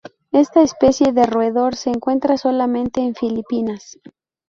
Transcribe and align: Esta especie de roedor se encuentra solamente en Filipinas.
Esta 0.31 0.63
especie 0.63 1.11
de 1.13 1.27
roedor 1.27 1.75
se 1.75 1.91
encuentra 1.91 2.35
solamente 2.35 3.01
en 3.01 3.13
Filipinas. 3.13 3.99